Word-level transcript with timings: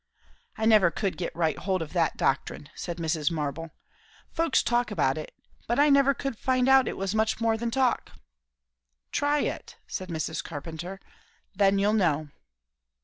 "I 0.57 0.65
never 0.65 0.89
could 0.89 1.15
get 1.15 1.35
right 1.35 1.55
hold 1.59 1.83
of 1.83 1.93
that 1.93 2.17
doctrine," 2.17 2.69
said 2.73 2.97
Mrs. 2.97 3.29
Marble. 3.29 3.69
"Folks 4.31 4.63
talk 4.63 4.89
about 4.89 5.15
it, 5.15 5.31
but 5.67 5.77
I 5.77 5.91
never 5.91 6.15
could 6.15 6.39
find 6.39 6.67
out 6.67 6.87
it 6.87 6.97
was 6.97 7.13
much 7.13 7.39
more 7.39 7.55
than 7.55 7.69
talk." 7.69 8.11
"Try 9.11 9.41
it," 9.41 9.77
said 9.85 10.09
Mrs. 10.09 10.43
Carpenter. 10.43 10.99
"Then 11.53 11.77
you'll 11.77 11.93
know." 11.93 12.29